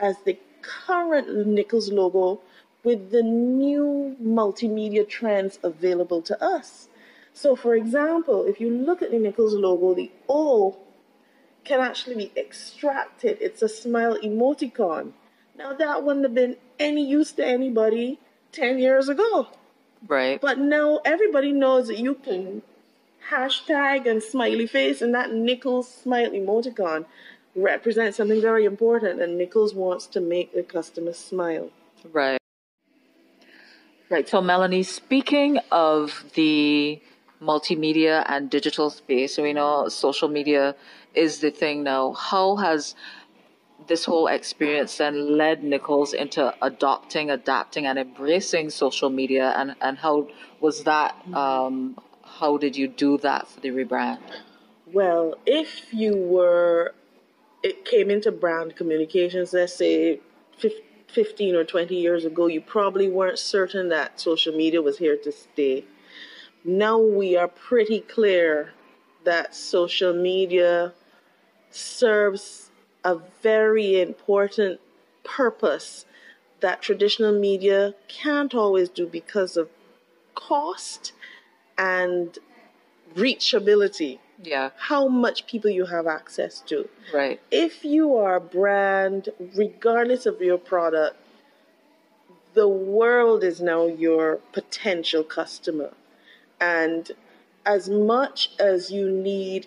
as 0.01 0.17
the 0.25 0.39
current 0.63 1.47
Nichols 1.47 1.93
logo 1.93 2.41
with 2.83 3.11
the 3.11 3.23
new 3.23 4.17
multimedia 4.23 5.09
trends 5.09 5.59
available 5.63 6.23
to 6.23 6.43
us. 6.43 6.89
So, 7.33 7.57
for 7.57 7.75
example, 7.75 8.45
if 8.45 8.61
you 8.61 8.71
look 8.71 9.03
at 9.03 9.11
the 9.11 9.19
Nichols 9.19 9.55
logo, 9.55 9.95
the 9.95 10.11
O 10.29 10.79
can 11.65 11.81
actually 11.81 12.17
be 12.17 12.33
extracted. 12.37 13.39
It's 13.41 13.63
a 13.63 13.69
smile 13.69 14.19
emoticon. 14.23 15.13
Now, 15.57 15.73
that 15.73 16.03
wouldn't 16.03 16.25
have 16.25 16.35
been 16.35 16.57
any 16.79 17.07
use 17.07 17.33
to 17.33 17.47
anybody 17.47 18.19
10 18.53 18.79
years 18.79 19.09
ago. 19.09 19.49
Right. 20.07 20.41
But 20.41 20.59
now 20.59 21.01
everybody 21.05 21.53
knows 21.53 21.89
that 21.89 21.99
you 21.99 22.15
can 22.15 22.63
hashtag 23.31 24.07
and 24.07 24.23
smiley 24.23 24.67
face, 24.67 25.01
and 25.01 25.15
that 25.15 25.33
Nichols 25.33 25.89
smile 25.89 26.31
emoticon 26.31 27.07
represents 27.57 28.17
something 28.17 28.41
very 28.41 28.65
important, 28.65 29.23
and 29.23 29.39
Nichols 29.39 29.75
wants 29.75 30.07
to 30.09 30.21
make 30.21 30.53
the 30.55 30.63
customer 30.63 31.13
smile. 31.13 31.71
Right. 32.13 32.39
Right. 34.11 34.29
So, 34.29 34.43
Melanie, 34.43 34.83
speaking 34.83 35.59
of 35.73 36.25
the 36.35 37.01
multimedia 37.41 38.25
and 38.29 38.51
digital 38.51 38.91
space, 38.91 39.35
so 39.35 39.43
we 39.43 39.53
know 39.53 39.89
social 39.89 40.29
media 40.29 40.75
is 41.15 41.41
the 41.41 41.51
thing 41.51 41.83
now. 41.83 42.13
How 42.13 42.57
has 42.57 42.95
this 43.87 44.05
whole 44.05 44.27
experience 44.27 44.99
then 44.99 45.37
led 45.37 45.63
Nichols 45.63 46.13
into 46.15 46.55
adopting, 46.63 47.31
adapting, 47.31 47.87
and 47.87 47.99
embracing 47.99 48.71
social 48.71 49.11
media? 49.11 49.55
And, 49.57 49.75
and 49.81 49.99
how 49.99 50.29
was 50.61 50.85
that? 50.85 51.15
Um, 51.33 51.99
how 52.23 52.57
did 52.57 52.77
you 52.77 52.89
do 52.89 53.19
that 53.19 53.49
for 53.49 53.61
the 53.61 53.71
rebrand? 53.71 54.19
Well, 54.93 55.37
if 55.47 55.93
you 55.93 56.17
were, 56.17 56.95
it 57.63 57.85
came 57.85 58.11
into 58.11 58.33
brand 58.33 58.77
communications, 58.77 59.53
let's 59.53 59.75
say 59.75 60.21
15 61.09 61.55
or 61.55 61.65
20 61.65 61.95
years 61.95 62.25
ago, 62.25 62.47
you 62.47 62.61
probably 62.61 63.09
weren't 63.09 63.39
certain 63.39 63.89
that 63.89 64.21
social 64.21 64.55
media 64.55 64.83
was 64.83 64.99
here 64.99 65.17
to 65.17 65.33
stay. 65.33 65.85
Now 66.65 66.99
we 66.99 67.37
are 67.37 67.49
pretty 67.49 68.01
clear 68.01 68.73
that 69.25 69.55
social 69.55 70.15
media 70.15 70.93
serves 71.75 72.71
a 73.05 73.17
very 73.43 74.01
important 74.01 74.81
purpose 75.25 76.07
that 76.61 76.81
traditional 76.81 77.33
media 77.33 77.95
can't 78.09 78.55
always 78.55 78.89
do 78.89 79.07
because 79.07 79.57
of 79.57 79.69
cost 80.35 81.13
and 81.77 82.39
reachability. 83.15 84.19
Yeah. 84.43 84.71
How 84.77 85.09
much 85.09 85.47
people 85.47 85.71
you 85.71 85.87
have 85.87 86.07
access 86.07 86.61
to. 86.61 86.89
Right. 87.13 87.41
If 87.51 87.85
you 87.85 88.17
are 88.17 88.37
a 88.37 88.41
brand, 88.41 89.29
regardless 89.55 90.27
of 90.27 90.41
your 90.41 90.59
product, 90.59 91.17
the 92.55 92.69
world 92.69 93.43
is 93.43 93.61
now 93.61 93.87
your 93.87 94.37
potential 94.53 95.25
customer. 95.25 95.93
And 96.61 97.11
as 97.67 97.89
much 97.89 98.51
as 98.59 98.91
you 98.91 99.11
need 99.11 99.67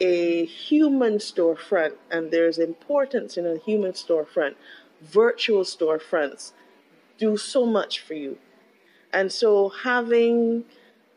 a 0.00 0.44
human 0.44 1.18
storefront, 1.18 1.94
and 2.10 2.30
there's 2.30 2.58
importance 2.58 3.36
in 3.36 3.46
a 3.46 3.58
human 3.58 3.92
storefront, 3.92 4.54
virtual 5.00 5.62
storefronts 5.62 6.52
do 7.18 7.36
so 7.36 7.64
much 7.64 8.00
for 8.00 8.14
you. 8.14 8.38
And 9.12 9.30
so 9.30 9.68
having 9.68 10.64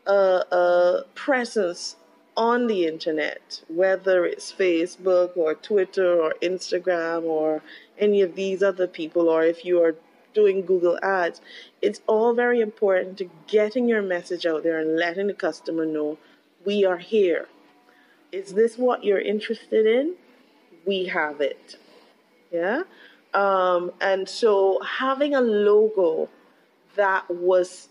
a, 0.06 0.12
a 0.12 1.04
presence 1.14 1.96
on 2.36 2.68
the 2.68 2.86
internet, 2.86 3.62
whether 3.66 4.24
it's 4.24 4.52
Facebook 4.52 5.36
or 5.36 5.54
Twitter 5.54 6.20
or 6.20 6.34
Instagram 6.40 7.24
or 7.24 7.62
any 7.98 8.22
of 8.22 8.36
these 8.36 8.62
other 8.62 8.86
people, 8.86 9.28
or 9.28 9.42
if 9.42 9.64
you 9.64 9.82
are 9.82 9.96
doing 10.34 10.64
Google 10.64 10.98
Ads, 11.02 11.40
it's 11.82 12.00
all 12.06 12.32
very 12.34 12.60
important 12.60 13.18
to 13.18 13.28
getting 13.48 13.88
your 13.88 14.02
message 14.02 14.46
out 14.46 14.62
there 14.62 14.78
and 14.78 14.96
letting 14.96 15.26
the 15.26 15.34
customer 15.34 15.84
know 15.84 16.16
we 16.64 16.84
are 16.84 16.98
here. 16.98 17.48
Is 18.32 18.52
this 18.54 18.76
what 18.76 19.04
you're 19.04 19.20
interested 19.20 19.86
in? 19.86 20.14
We 20.86 21.06
have 21.06 21.40
it. 21.40 21.76
Yeah. 22.52 22.82
Um, 23.34 23.92
and 24.00 24.28
so 24.28 24.80
having 24.82 25.34
a 25.34 25.40
logo 25.40 26.28
that 26.96 27.30
was 27.30 27.88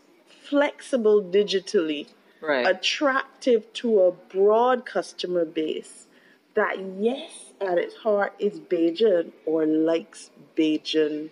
flexible 0.50 1.22
digitally 1.22 2.08
right. 2.42 2.68
attractive 2.68 3.72
to 3.74 4.02
a 4.02 4.12
broad 4.12 4.86
customer 4.86 5.46
base 5.46 6.08
that, 6.56 6.78
yes, 7.00 7.54
at 7.62 7.78
its 7.78 7.96
heart 7.96 8.34
is 8.40 8.60
Bajan 8.60 9.32
or 9.46 9.66
likes 9.66 10.32
Bajan 10.56 11.30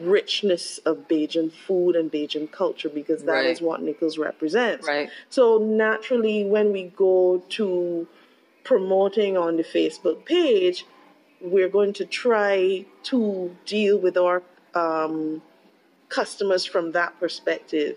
richness 0.00 0.78
of 0.78 1.08
Bajan 1.08 1.52
food 1.52 1.96
and 1.96 2.10
Bajan 2.10 2.50
culture 2.50 2.88
because 2.88 3.22
that 3.24 3.32
right. 3.32 3.46
is 3.46 3.60
what 3.60 3.82
Nichols 3.82 4.18
represents. 4.18 4.86
Right. 4.86 5.10
So 5.28 5.58
naturally, 5.58 6.44
when 6.44 6.72
we 6.72 6.84
go 6.84 7.42
to 7.50 8.06
promoting 8.64 9.36
on 9.36 9.56
the 9.56 9.62
Facebook 9.62 10.24
page, 10.24 10.84
we're 11.40 11.68
going 11.68 11.92
to 11.94 12.04
try 12.04 12.84
to 13.04 13.56
deal 13.64 13.98
with 13.98 14.16
our 14.16 14.42
um, 14.74 15.42
customers 16.08 16.64
from 16.64 16.92
that 16.92 17.18
perspective. 17.20 17.96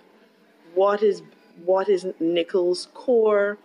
What 0.76 1.04
is 1.04 1.22
what 1.66 1.90
is 1.90 2.08
Nichols' 2.20 2.88
core 2.94 3.58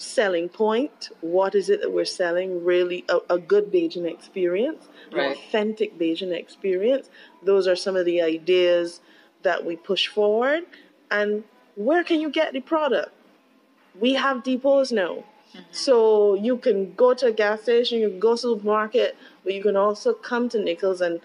selling 0.00 0.48
point? 0.48 1.10
What 1.20 1.54
is 1.54 1.68
it 1.68 1.80
that 1.82 1.92
we're 1.92 2.04
selling? 2.04 2.64
Really, 2.64 3.04
a, 3.08 3.18
a 3.34 3.38
good 3.38 3.70
Bajan 3.70 4.10
experience, 4.10 4.88
right. 5.12 5.26
an 5.26 5.32
authentic 5.32 5.98
Bajan 5.98 6.32
experience. 6.32 7.10
Those 7.42 7.66
are 7.66 7.76
some 7.76 7.96
of 7.96 8.06
the 8.06 8.22
ideas 8.22 9.00
that 9.42 9.64
we 9.64 9.76
push 9.76 10.08
forward. 10.08 10.64
And 11.10 11.44
where 11.76 12.02
can 12.02 12.20
you 12.20 12.30
get 12.30 12.52
the 12.52 12.60
product? 12.60 13.10
We 13.98 14.14
have 14.14 14.42
depots 14.42 14.92
now. 14.92 15.24
Mm-hmm. 15.50 15.60
So 15.70 16.34
you 16.34 16.56
can 16.56 16.94
go 16.94 17.12
to 17.14 17.26
a 17.26 17.32
gas 17.32 17.62
station, 17.62 17.98
you 17.98 18.08
can 18.10 18.20
go 18.20 18.36
to 18.36 18.56
the 18.56 18.64
market, 18.64 19.16
but 19.44 19.52
you 19.52 19.62
can 19.62 19.76
also 19.76 20.14
come 20.14 20.48
to 20.50 20.60
Nichols 20.60 21.00
and 21.00 21.20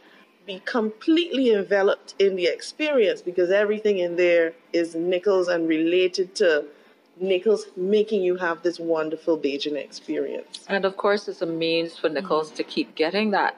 be 0.45 0.61
completely 0.65 1.51
enveloped 1.53 2.15
in 2.19 2.35
the 2.35 2.45
experience 2.45 3.21
because 3.21 3.51
everything 3.51 3.99
in 3.99 4.15
there 4.15 4.53
is 4.73 4.95
Nichols 4.95 5.47
and 5.47 5.67
related 5.67 6.35
to 6.35 6.65
Nichols 7.19 7.65
making 7.77 8.23
you 8.23 8.35
have 8.35 8.61
this 8.61 8.79
wonderful 8.79 9.37
Bajan 9.37 9.75
experience. 9.75 10.65
And 10.67 10.85
of 10.85 10.97
course, 10.97 11.27
it's 11.27 11.41
a 11.41 11.45
means 11.45 11.97
for 11.97 12.09
Nichols 12.09 12.47
mm-hmm. 12.47 12.57
to 12.57 12.63
keep 12.63 12.95
getting 12.95 13.31
that 13.31 13.57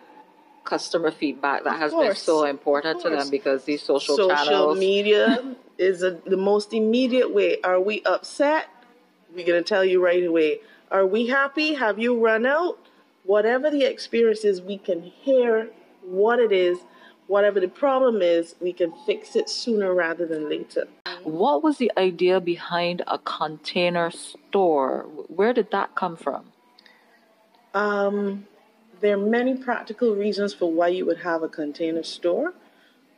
customer 0.63 1.11
feedback 1.11 1.63
that 1.63 1.79
has 1.79 1.93
been 1.93 2.13
so 2.13 2.43
important 2.43 3.01
to 3.01 3.09
them 3.09 3.29
because 3.29 3.63
these 3.63 3.81
social, 3.81 4.17
social 4.17 4.45
channels. 4.45 4.77
media 4.77 5.55
is 5.77 6.03
a, 6.03 6.11
the 6.25 6.37
most 6.37 6.73
immediate 6.73 7.33
way. 7.33 7.57
Are 7.63 7.79
we 7.79 8.03
upset? 8.03 8.67
We're 9.33 9.45
going 9.45 9.63
to 9.63 9.67
tell 9.67 9.85
you 9.85 10.03
right 10.03 10.23
away. 10.23 10.59
Are 10.91 11.05
we 11.05 11.27
happy? 11.27 11.73
Have 11.75 11.99
you 11.99 12.19
run 12.19 12.45
out? 12.45 12.77
Whatever 13.23 13.69
the 13.69 13.83
experience 13.83 14.43
is, 14.43 14.61
we 14.61 14.77
can 14.77 15.01
hear 15.01 15.69
what 16.01 16.39
it 16.39 16.51
is, 16.51 16.79
whatever 17.27 17.59
the 17.59 17.67
problem 17.67 18.21
is, 18.21 18.55
we 18.61 18.73
can 18.73 18.93
fix 19.05 19.35
it 19.35 19.49
sooner 19.49 19.93
rather 19.93 20.25
than 20.25 20.49
later. 20.49 20.87
What 21.27 21.61
was 21.61 21.77
the 21.77 21.91
idea 21.97 22.39
behind 22.39 23.03
a 23.05 23.17
container 23.17 24.09
store? 24.11 25.01
Where 25.27 25.51
did 25.51 25.71
that 25.71 25.93
come 25.93 26.15
from? 26.15 26.53
Um, 27.73 28.47
there 29.01 29.15
are 29.15 29.29
many 29.29 29.57
practical 29.57 30.15
reasons 30.15 30.53
for 30.53 30.71
why 30.71 30.87
you 30.87 31.05
would 31.05 31.17
have 31.17 31.43
a 31.43 31.49
container 31.49 32.03
store. 32.03 32.53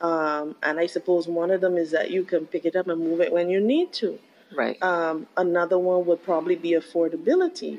Um, 0.01 0.55
and 0.63 0.79
I 0.79 0.87
suppose 0.87 1.27
one 1.27 1.51
of 1.51 1.61
them 1.61 1.77
is 1.77 1.91
that 1.91 2.09
you 2.09 2.23
can 2.23 2.47
pick 2.47 2.65
it 2.65 2.75
up 2.75 2.87
and 2.87 2.99
move 2.99 3.21
it 3.21 3.31
when 3.31 3.47
you 3.47 3.61
need 3.61 3.93
to. 4.01 4.17
Right. 4.55 4.81
Um, 4.81 5.27
another 5.37 5.77
one 5.77 6.07
would 6.07 6.23
probably 6.23 6.55
be 6.55 6.71
affordability. 6.71 7.77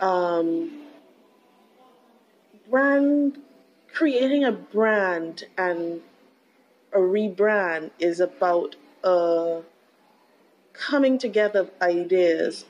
Um, 0.00 0.82
brand 2.68 3.38
creating 3.90 4.44
a 4.44 4.52
brand 4.52 5.44
and 5.56 6.02
a 6.92 6.98
rebrand 6.98 7.90
is 7.98 8.20
about 8.20 8.76
uh, 9.04 9.60
coming 10.72 11.18
together 11.18 11.60
of 11.60 11.70
ideas 11.80 12.64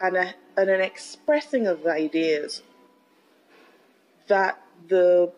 and, 0.00 0.16
a, 0.16 0.34
and 0.56 0.70
an 0.70 0.80
expressing 0.80 1.66
of 1.66 1.86
ideas 1.86 2.62
that 4.28 4.60
the 4.88 5.32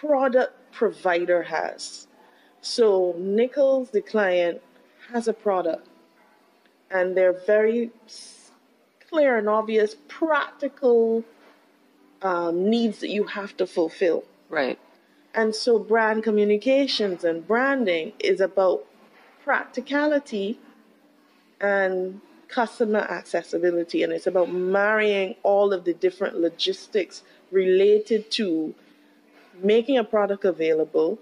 product 0.00 0.54
provider 0.72 1.42
has. 1.42 2.06
So 2.60 3.14
Nichols, 3.18 3.90
the 3.90 4.00
client, 4.00 4.60
has 5.12 5.28
a 5.28 5.32
product, 5.32 5.86
and 6.90 7.16
they're 7.16 7.38
very 7.46 7.90
clear 9.08 9.36
and 9.36 9.48
obvious, 9.48 9.96
practical 10.08 11.24
um, 12.22 12.68
needs 12.68 13.00
that 13.00 13.10
you 13.10 13.24
have 13.24 13.56
to 13.58 13.66
fulfill. 13.66 14.24
Right. 14.48 14.78
And 15.34 15.54
so 15.54 15.78
brand 15.78 16.22
communications 16.22 17.24
and 17.24 17.46
branding 17.46 18.12
is 18.18 18.40
about 18.40 18.86
practicality 19.44 20.58
and 21.60 22.20
customer 22.48 23.00
accessibility. 23.00 24.02
And 24.02 24.12
it's 24.12 24.26
about 24.26 24.50
marrying 24.52 25.36
all 25.42 25.72
of 25.72 25.84
the 25.84 25.94
different 25.94 26.36
logistics 26.40 27.22
related 27.50 28.30
to 28.32 28.74
making 29.62 29.98
a 29.98 30.04
product 30.04 30.44
available 30.44 31.18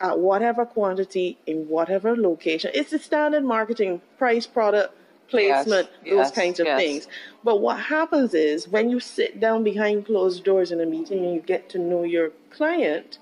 at 0.00 0.18
whatever 0.18 0.66
quantity 0.66 1.38
in 1.46 1.68
whatever 1.68 2.16
location. 2.16 2.70
It's 2.74 2.90
the 2.90 2.98
standard 2.98 3.44
marketing 3.44 4.00
price, 4.18 4.46
product, 4.46 4.94
placement, 5.28 5.88
yes, 6.04 6.10
those 6.14 6.26
yes, 6.26 6.30
kinds 6.32 6.60
of 6.60 6.66
yes. 6.66 6.80
things. 6.80 7.08
But 7.42 7.60
what 7.60 7.78
happens 7.80 8.34
is 8.34 8.68
when 8.68 8.90
you 8.90 9.00
sit 9.00 9.40
down 9.40 9.64
behind 9.64 10.06
closed 10.06 10.44
doors 10.44 10.70
in 10.70 10.80
a 10.80 10.86
meeting 10.86 11.24
and 11.24 11.34
you 11.34 11.40
get 11.40 11.68
to 11.70 11.78
know 11.78 12.02
your 12.02 12.30
client, 12.50 13.18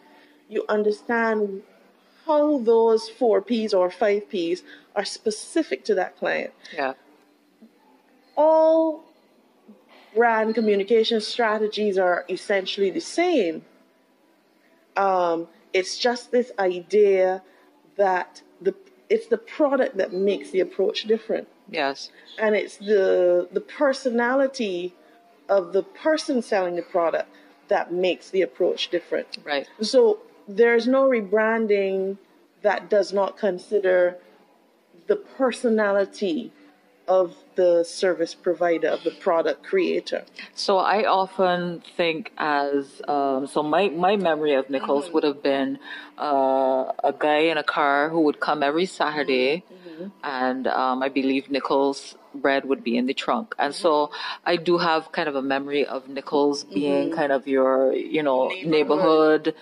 you 0.49 0.65
understand 0.69 1.63
how 2.27 2.59
those 2.59 3.09
four 3.09 3.41
P's 3.43 3.75
or 3.75 3.91
five 3.91 4.29
P's 4.29 4.63
are 4.97 5.05
specific 5.05 5.85
to 5.85 5.95
that 5.95 6.17
client. 6.19 6.53
Yeah. 6.75 6.95
All 8.37 9.05
brand 10.15 10.55
communication 10.55 11.21
strategies 11.21 11.99
are 11.99 12.25
essentially 12.29 12.91
the 12.91 13.01
same. 13.01 13.65
Um, 14.97 15.49
it's 15.73 15.99
just 15.99 16.31
this 16.31 16.53
idea 16.59 17.43
that 17.97 18.43
the 18.61 18.75
it's 19.11 19.27
the 19.27 19.39
product 19.39 19.97
that 19.97 20.13
makes 20.13 20.51
the 20.51 20.61
approach 20.61 21.03
different 21.05 21.47
Yes. 21.69 22.11
and 22.39 22.55
it's 22.55 22.77
the 22.77 23.49
the 23.53 23.61
personality 23.61 24.95
of 25.49 25.73
the 25.73 25.83
person 25.83 26.43
selling 26.43 26.77
the 26.77 26.83
product 26.83 27.29
that 27.69 27.93
makes 27.93 28.31
the 28.31 28.43
approach 28.43 28.89
different 28.89 29.39
Right. 29.45 29.69
so 29.81 30.19
there's 30.49 30.87
no 30.87 31.09
rebranding 31.09 32.19
that 32.63 32.89
does 32.89 33.13
not 33.13 33.37
consider 33.39 34.17
the 35.07 35.17
personality 35.17 36.53
of 37.09 37.37
the 37.55 37.85
service 37.85 38.35
provider 38.35 38.89
of 38.89 39.05
the 39.05 39.11
product 39.11 39.63
creator? 39.65 40.25
So 40.55 40.79
I 40.79 41.05
often 41.05 41.83
think 41.97 42.33
as 42.39 43.03
um, 43.09 43.47
so 43.47 43.63
my 43.63 43.89
my 43.89 44.17
memory 44.17 44.55
of 44.55 44.71
Nichols 44.71 45.11
would 45.13 45.25
have 45.25 45.43
been 45.43 45.79
uh, 46.19 46.93
a 47.03 47.15
guy 47.17 47.41
in 47.53 47.59
a 47.59 47.65
car 47.65 48.09
who 48.09 48.21
would 48.23 48.41
come 48.41 48.63
every 48.63 48.87
Saturday, 48.87 49.65
and 50.23 50.67
um, 50.67 51.03
I 51.03 51.09
believe 51.09 51.51
Nichols 51.51 52.17
bread 52.35 52.65
would 52.65 52.83
be 52.83 52.97
in 52.97 53.07
the 53.07 53.15
trunk, 53.15 53.55
and 53.59 53.73
so 53.75 54.11
I 54.45 54.57
do 54.57 54.79
have 54.79 55.13
kind 55.13 55.29
of 55.29 55.37
a 55.37 55.43
memory 55.43 55.87
of 55.87 56.09
Nichols 56.09 56.65
being 56.65 57.13
kind 57.13 57.31
of 57.31 57.47
your 57.47 57.93
you 57.93 58.23
know 58.23 58.49
neighborhood, 58.65 59.55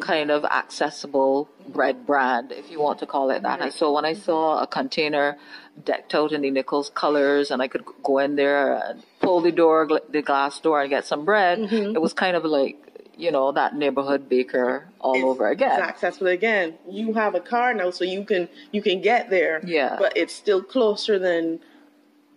kind 0.00 0.30
of 0.30 0.44
accessible 0.44 1.48
bread 1.68 2.06
brand, 2.06 2.52
if 2.52 2.70
you 2.70 2.80
want 2.80 2.98
to 3.00 3.06
call 3.06 3.30
it 3.30 3.42
that. 3.42 3.60
And 3.60 3.72
so 3.72 3.92
when 3.92 4.04
I 4.04 4.14
saw 4.14 4.62
a 4.62 4.66
container 4.66 5.36
decked 5.84 6.14
out 6.14 6.32
in 6.32 6.42
the 6.42 6.50
Nichols 6.50 6.90
colors, 6.90 7.50
and 7.50 7.62
I 7.62 7.68
could 7.68 7.84
go 8.02 8.18
in 8.18 8.36
there 8.36 8.74
and 8.74 9.02
pull 9.20 9.40
the 9.40 9.52
door, 9.52 9.88
the 10.08 10.22
glass 10.22 10.60
door, 10.60 10.80
and 10.80 10.90
get 10.90 11.04
some 11.04 11.24
bread, 11.24 11.58
mm-hmm. 11.58 11.94
it 11.94 12.00
was 12.00 12.12
kind 12.12 12.36
of 12.36 12.44
like 12.44 12.76
you 13.16 13.32
know 13.32 13.50
that 13.52 13.74
neighborhood 13.74 14.28
baker 14.28 14.88
all 15.00 15.24
over 15.26 15.48
again. 15.48 15.80
It's 15.80 15.88
accessible 15.88 16.28
again. 16.28 16.78
You 16.88 17.12
have 17.14 17.34
a 17.34 17.40
car 17.40 17.74
now, 17.74 17.90
so 17.90 18.04
you 18.04 18.24
can 18.24 18.48
you 18.72 18.80
can 18.80 19.00
get 19.00 19.28
there. 19.28 19.60
Yeah. 19.64 19.96
But 19.98 20.16
it's 20.16 20.32
still 20.32 20.62
closer 20.62 21.18
than 21.18 21.60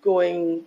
going 0.02 0.66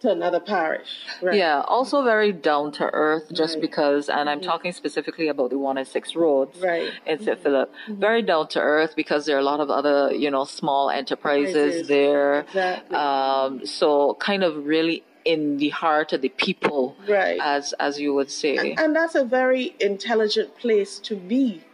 to 0.00 0.10
another 0.12 0.38
parish. 0.40 0.88
Right. 1.20 1.36
Yeah, 1.36 1.62
also 1.66 2.04
very 2.04 2.32
down 2.32 2.70
to 2.72 2.84
earth, 2.92 3.32
just 3.32 3.54
Right. 3.54 3.62
because, 3.62 4.08
and 4.08 4.30
I'm 4.30 4.40
talking 4.40 4.72
specifically 4.72 5.28
about 5.28 5.50
the 5.50 5.58
one 5.58 5.76
and 5.76 5.86
six 5.86 6.14
roads 6.14 6.60
Right. 6.60 6.92
in 7.06 7.18
St. 7.18 7.38
Philip. 7.40 7.72
Very 7.88 8.22
down 8.22 8.46
to 8.48 8.60
earth 8.60 8.94
because 8.94 9.26
there 9.26 9.36
are 9.36 9.40
a 9.40 9.44
lot 9.52 9.60
of 9.60 9.70
other, 9.70 10.12
you 10.14 10.30
know, 10.30 10.44
small 10.44 10.88
enterprises 10.90 11.56
Enterprises. 11.56 11.88
there. 11.88 12.40
Exactly. 12.42 12.96
Um, 12.96 13.66
so 13.66 14.14
kind 14.20 14.44
of 14.44 14.66
really 14.66 15.02
in 15.24 15.58
the 15.58 15.70
heart 15.70 16.12
of 16.12 16.20
the 16.22 16.28
people, 16.30 16.96
Right. 17.08 17.38
as 17.42 17.72
as 17.74 18.00
you 18.00 18.14
would 18.14 18.30
say. 18.30 18.56
And, 18.56 18.78
and 18.80 18.96
that's 18.96 19.16
a 19.16 19.24
very 19.24 19.74
intelligent 19.80 20.56
place 20.58 20.98
to 21.00 21.16
be. 21.16 21.64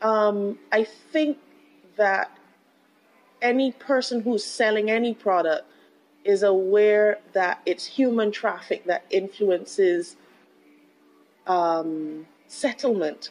Um, 0.00 0.58
I 0.72 0.84
think 0.84 1.36
that 1.96 2.30
any 3.42 3.70
person 3.72 4.22
who's 4.22 4.44
selling 4.44 4.90
any 4.90 5.12
product 5.14 5.64
is 6.26 6.42
aware 6.42 7.18
that 7.32 7.60
it's 7.66 7.86
human 7.86 8.30
traffic 8.32 8.84
that 8.86 9.04
influences 9.10 10.16
um, 11.46 12.26
settlement. 12.46 13.30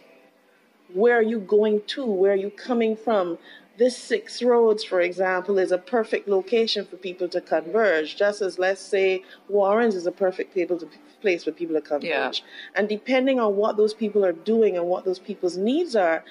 Where 0.94 1.18
are 1.18 1.24
you 1.24 1.40
going 1.40 1.82
to? 1.88 2.06
Where 2.06 2.34
are 2.34 2.36
you 2.36 2.50
coming 2.50 2.96
from? 2.96 3.38
This 3.78 3.98
six 3.98 4.42
roads, 4.42 4.84
for 4.84 5.02
example, 5.02 5.60
is 5.60 5.74
a 5.74 5.78
perfect 5.78 6.30
location 6.30 6.86
for 6.86 6.96
people 6.96 7.28
to 7.30 7.42
converge. 7.42 8.16
Just 8.16 8.42
as 8.42 8.58
let's 8.58 8.80
say 8.80 9.24
Warren's 9.50 9.96
is 9.96 10.08
a 10.08 10.12
perfect 10.12 10.54
people 10.54 10.78
to, 10.80 10.88
place 11.20 11.44
for 11.44 11.52
people 11.52 11.75
to 11.75 11.82
converge. 11.82 12.08
Yeah. 12.08 12.32
And 12.75 12.88
depending 12.88 13.40
on 13.40 13.58
what 13.58 13.75
those 13.75 13.94
people 13.94 14.24
are 14.24 14.32
doing 14.32 14.78
and 14.78 14.86
what 14.86 15.04
those 15.04 15.20
people's 15.20 15.58
needs 15.58 15.96
are, 15.96 16.24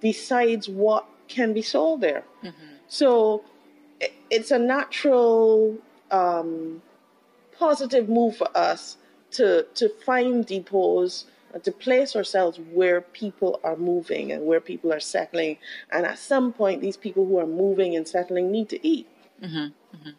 decides 0.00 0.68
what 0.68 1.06
can 1.26 1.52
be 1.52 1.62
sold 1.62 2.00
there. 2.00 2.24
So 2.86 3.42
it's 4.30 4.50
a 4.50 4.58
natural 4.58 5.78
um, 6.14 6.82
positive 7.58 8.08
move 8.08 8.36
for 8.36 8.50
us 8.56 8.96
to 9.32 9.66
to 9.74 9.88
find 10.06 10.46
depots 10.46 11.26
and 11.52 11.62
to 11.64 11.72
place 11.72 12.16
ourselves 12.16 12.58
where 12.72 13.00
people 13.00 13.60
are 13.62 13.76
moving 13.76 14.32
and 14.32 14.44
where 14.44 14.60
people 14.60 14.92
are 14.92 15.00
settling. 15.00 15.56
And 15.90 16.04
at 16.04 16.18
some 16.18 16.52
point, 16.52 16.80
these 16.80 16.96
people 16.96 17.26
who 17.26 17.38
are 17.38 17.46
moving 17.46 17.94
and 17.96 18.06
settling 18.06 18.50
need 18.50 18.68
to 18.70 18.86
eat. 18.86 19.06
Mm-hmm, 19.42 19.56
mm-hmm. 19.56 20.10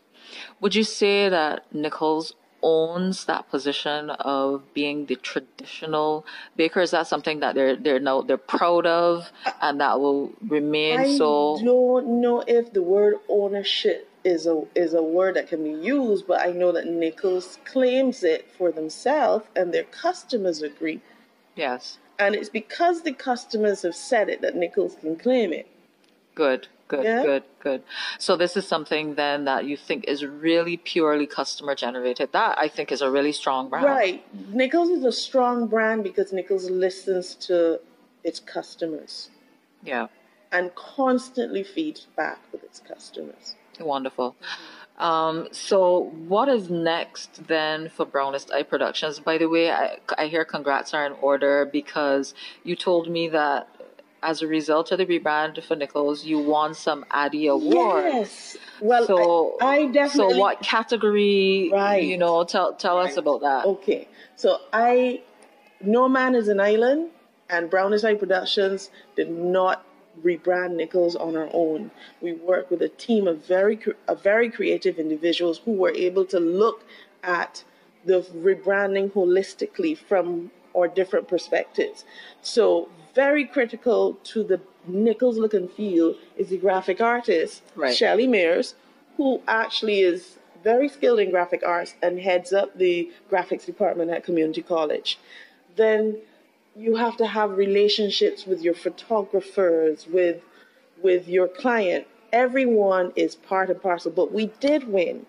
Would 0.62 0.76
you 0.76 0.84
say 0.84 1.30
that 1.30 1.66
Nichols 1.74 2.34
owns 2.64 3.26
that 3.26 3.50
position 3.50 4.10
of 4.10 4.74
being 4.74 5.06
the 5.06 5.16
traditional 5.16 6.26
baker? 6.56 6.82
Is 6.82 6.92
that 6.92 7.08
something 7.08 7.40
that 7.42 7.56
they're 7.56 7.76
they're 7.76 8.00
now 8.00 8.22
they're 8.22 8.38
proud 8.38 8.86
of 8.86 9.32
and 9.62 9.80
that 9.82 10.00
will 10.00 10.32
remain 10.42 11.00
I 11.00 11.18
so? 11.18 11.58
I 11.58 11.64
don't 11.64 12.22
know 12.22 12.44
if 12.48 12.74
the 12.74 12.82
word 12.82 13.16
ownership 13.30 14.10
is 14.26 14.48
a 14.48 14.64
is 14.76 14.94
a 14.96 15.04
word 15.04 15.36
that 15.36 15.48
can 15.48 15.64
be 15.64 15.70
used, 15.86 16.28
but 16.28 16.42
I 16.42 16.52
know 16.52 16.72
that 16.74 16.88
Nichols 16.88 17.60
claims 17.64 18.24
it 18.24 18.52
for 18.58 18.72
themselves, 18.72 19.46
and 19.56 19.74
their 19.74 19.84
customers 19.86 20.62
agree. 20.62 21.00
Yes. 21.56 22.00
And 22.18 22.34
it's 22.34 22.50
because 22.50 23.04
the 23.04 23.14
customers 23.14 23.84
have 23.84 23.96
said 23.96 24.28
it 24.30 24.42
that 24.42 24.56
Nichols 24.56 24.96
can 24.96 25.16
claim 25.16 25.54
it. 25.54 25.68
Good, 26.34 26.68
good, 26.88 27.04
Yeah. 27.04 27.24
good, 27.24 27.44
good. 27.60 27.84
So 28.18 28.36
this 28.36 28.58
is 28.58 28.68
something 28.68 29.16
then 29.16 29.46
that 29.46 29.66
you 29.66 29.78
think 29.78 30.06
is 30.08 30.26
really 30.26 30.78
purely 30.78 31.28
customer 31.28 31.76
generated. 31.76 32.32
That 32.32 32.58
I 32.58 32.68
think 32.68 32.92
is 32.92 33.02
a 33.02 33.12
really 33.12 33.32
strong 33.32 33.70
brand. 33.70 33.86
Right. 33.86 34.24
Nichols 34.54 34.90
is 34.90 35.04
a 35.06 35.12
strong 35.12 35.68
brand 35.68 36.04
because 36.04 36.34
Nichols 36.34 36.70
listens 36.70 37.36
to 37.48 37.80
its 38.24 38.40
customers 38.40 39.30
Yeah. 39.84 40.08
and 40.52 40.74
constantly 40.76 41.64
feeds 41.64 42.08
back 42.16 42.40
with 42.52 42.64
its 42.64 42.80
customers. 42.80 43.56
Wonderful. 43.80 44.36
Um, 44.98 45.50
so 45.52 46.12
what 46.28 46.48
is 46.48 46.70
next 46.70 47.48
then 47.48 47.90
for 47.90 48.06
Brownest 48.06 48.52
Eye 48.52 48.64
Productions? 48.64 49.20
By 49.20 49.38
the 49.38 49.50
way, 49.50 49.70
I, 49.72 49.98
I 50.18 50.28
hear 50.28 50.46
congrats 50.46 50.94
are 50.94 51.06
in 51.06 51.14
order 51.22 51.66
because 51.66 52.34
you 52.64 52.76
told 52.76 53.10
me 53.10 53.28
that 53.30 53.68
as 54.24 54.42
a 54.42 54.48
result 54.48 54.92
of 54.92 54.98
the 54.98 55.06
rebrand 55.06 55.62
for 55.64 55.76
Nichols, 55.76 56.24
you 56.26 56.40
won 56.40 56.74
some 56.74 57.06
Addy 57.12 57.48
Awards. 57.48 58.08
Yes. 58.12 58.58
Well, 58.82 59.06
So, 59.06 59.58
I, 59.62 59.80
I 59.80 59.86
definitely. 59.88 60.34
so 60.36 60.40
what 60.40 60.62
category? 60.62 61.70
Right. 61.72 62.04
You 62.04 62.18
know, 62.18 62.44
tell 62.46 62.74
tell 62.74 62.98
us 62.98 63.18
about 63.18 63.42
that. 63.42 63.66
Okay. 63.66 64.08
So 64.36 64.60
I, 64.74 65.22
No 65.82 66.08
Man 66.08 66.36
is 66.36 66.48
an 66.48 66.60
Island 66.60 67.12
and 67.50 67.70
Brownest 67.70 68.04
Eye 68.06 68.16
Productions 68.16 68.90
did 69.16 69.30
not 69.30 69.86
rebrand 70.24 70.76
Nichols 70.76 71.16
on 71.16 71.36
our 71.36 71.50
own. 71.54 71.92
We 72.22 72.34
work 72.34 72.70
with 72.72 72.82
a 72.82 72.90
team 72.90 73.28
of 73.28 73.46
very, 73.46 73.80
of 74.08 74.22
very 74.22 74.50
creative 74.50 74.98
individuals 75.00 75.60
who 75.66 75.74
were 75.74 75.92
able 75.92 76.26
to 76.26 76.40
look 76.40 76.84
at 77.24 77.64
the 78.06 78.22
rebranding 78.22 79.12
holistically 79.12 79.98
from 79.98 80.52
our 80.76 80.88
different 80.88 81.28
perspectives. 81.28 82.06
So 82.42 82.90
very 83.14 83.46
critical 83.46 84.18
to 84.26 84.44
the 84.44 84.62
Nichols 84.88 85.38
look 85.38 85.54
and 85.54 85.72
feel 85.72 86.16
is 86.38 86.50
the 86.50 86.58
graphic 86.58 87.02
artist, 87.02 87.64
Right. 87.76 87.96
Shelley 87.96 88.28
Mears, 88.28 88.76
who 89.18 89.42
actually 89.48 90.02
is 90.02 90.38
very 90.64 90.90
skilled 90.90 91.20
in 91.20 91.32
graphic 91.32 91.64
arts 91.66 91.96
and 92.02 92.20
heads 92.20 92.52
up 92.52 92.78
the 92.78 93.12
graphics 93.32 93.66
department 93.66 94.12
at 94.12 94.24
community 94.24 94.62
college. 94.62 95.18
Then 95.76 96.18
you 96.76 96.96
have 96.96 97.18
to 97.18 97.26
have 97.28 97.58
relationships 97.58 98.46
with 98.46 98.62
your 98.62 98.74
photographers, 98.74 100.08
with 100.08 100.42
with 101.02 101.28
your 101.28 101.48
client. 101.48 102.08
Everyone 102.32 103.14
is 103.16 103.36
part 103.36 103.70
and 103.70 103.82
parcel, 103.82 104.12
but 104.12 104.34
we 104.34 104.48
did 104.60 104.88
win 104.88 105.26